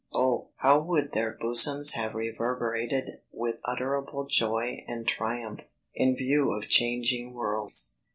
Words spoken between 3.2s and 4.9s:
with unutterable joy